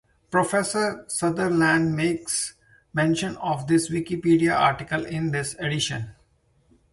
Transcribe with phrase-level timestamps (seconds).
[0.31, 2.55] Professor Sutherland makes
[2.91, 6.15] mention of this Wikipedia article in this edition.